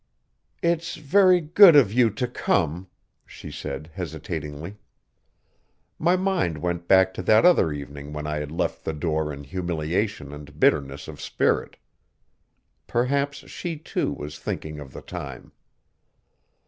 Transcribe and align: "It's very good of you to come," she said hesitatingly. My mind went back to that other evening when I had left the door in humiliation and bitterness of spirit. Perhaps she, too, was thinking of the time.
"It's 0.63 0.95
very 0.95 1.39
good 1.41 1.75
of 1.75 1.93
you 1.93 2.09
to 2.09 2.27
come," 2.27 2.87
she 3.23 3.51
said 3.51 3.91
hesitatingly. 3.93 4.77
My 5.99 6.15
mind 6.15 6.57
went 6.57 6.87
back 6.87 7.13
to 7.13 7.21
that 7.21 7.45
other 7.45 7.71
evening 7.71 8.11
when 8.11 8.25
I 8.25 8.37
had 8.37 8.51
left 8.51 8.83
the 8.83 8.93
door 8.93 9.31
in 9.31 9.43
humiliation 9.43 10.31
and 10.33 10.59
bitterness 10.59 11.07
of 11.07 11.21
spirit. 11.21 11.77
Perhaps 12.87 13.47
she, 13.51 13.77
too, 13.77 14.11
was 14.11 14.39
thinking 14.39 14.79
of 14.79 14.91
the 14.91 15.01
time. 15.03 15.51